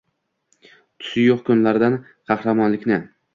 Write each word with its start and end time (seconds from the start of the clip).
tusi 1.01 1.25
yoʼq 1.25 1.43
kunlardan 1.51 1.99
qahramonlikni 2.33 2.99